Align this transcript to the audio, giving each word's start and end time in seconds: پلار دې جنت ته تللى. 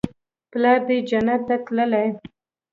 پلار 0.51 0.79
دې 0.87 0.97
جنت 1.09 1.41
ته 1.47 1.55
تللى. 1.65 2.05